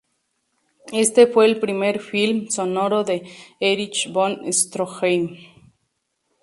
[0.93, 3.21] Éste fue el primer film sonoro de
[3.59, 5.35] Erich von Stroheim.